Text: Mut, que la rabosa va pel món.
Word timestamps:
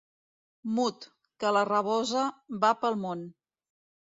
Mut, 0.77 1.05
que 1.43 1.51
la 1.57 1.63
rabosa 1.69 2.25
va 2.65 2.73
pel 2.81 2.99
món. 3.05 3.23